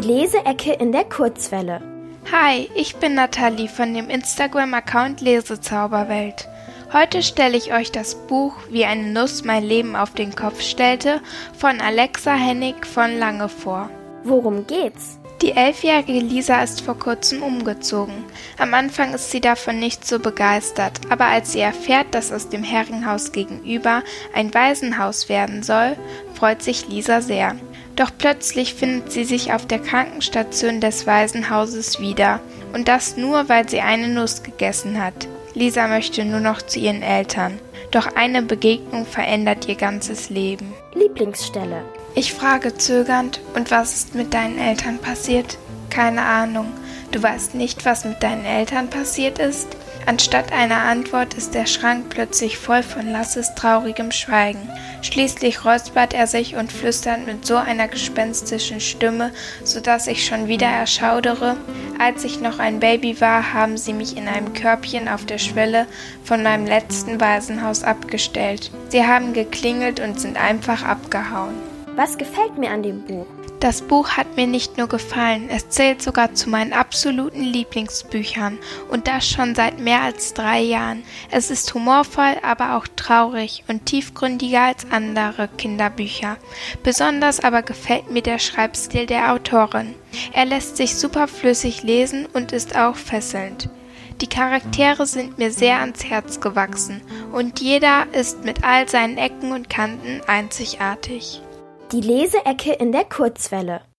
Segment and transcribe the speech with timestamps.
[0.00, 1.80] Leseecke in der Kurzwelle.
[2.32, 6.48] Hi, ich bin Nathalie von dem Instagram-Account Lesezauberwelt.
[6.92, 11.20] Heute stelle ich euch das Buch Wie eine Nuss mein Leben auf den Kopf stellte
[11.56, 13.90] von Alexa Hennig von Lange vor.
[14.22, 15.18] Worum geht's?
[15.42, 18.24] Die elfjährige Lisa ist vor kurzem umgezogen.
[18.58, 22.62] Am Anfang ist sie davon nicht so begeistert, aber als sie erfährt, dass aus dem
[22.62, 24.02] Herrenhaus gegenüber
[24.32, 25.96] ein Waisenhaus werden soll,
[26.34, 27.56] freut sich Lisa sehr.
[27.96, 32.40] Doch plötzlich findet sie sich auf der Krankenstation des Waisenhauses wieder,
[32.72, 35.28] und das nur, weil sie eine Nuss gegessen hat.
[35.54, 37.60] Lisa möchte nur noch zu ihren Eltern.
[37.92, 40.74] Doch eine Begegnung verändert ihr ganzes Leben.
[40.94, 41.84] Lieblingsstelle.
[42.16, 45.58] Ich frage zögernd, und was ist mit deinen Eltern passiert?
[45.90, 46.66] Keine Ahnung.
[47.12, 49.68] Du weißt nicht, was mit deinen Eltern passiert ist?
[50.06, 54.68] Anstatt einer Antwort ist der Schrank plötzlich voll von Lasses traurigem Schweigen.
[55.00, 59.32] Schließlich räuspert er sich und flüstert mit so einer gespenstischen Stimme,
[59.64, 61.56] so dass ich schon wieder erschaudere.
[61.98, 65.86] Als ich noch ein Baby war, haben sie mich in einem Körbchen auf der Schwelle
[66.22, 68.70] von meinem letzten Waisenhaus abgestellt.
[68.90, 71.54] Sie haben geklingelt und sind einfach abgehauen.
[71.96, 73.26] Was gefällt mir an dem Buch?
[73.64, 78.58] Das Buch hat mir nicht nur gefallen, es zählt sogar zu meinen absoluten Lieblingsbüchern
[78.90, 81.02] und das schon seit mehr als drei Jahren.
[81.30, 86.36] Es ist humorvoll, aber auch traurig und tiefgründiger als andere Kinderbücher.
[86.82, 89.94] Besonders aber gefällt mir der Schreibstil der Autorin.
[90.34, 93.70] Er lässt sich superflüssig lesen und ist auch fesselnd.
[94.20, 97.00] Die Charaktere sind mir sehr ans Herz gewachsen
[97.32, 101.40] und jeder ist mit all seinen Ecken und Kanten einzigartig.
[101.94, 103.80] Die Leseecke in der Kurzwelle.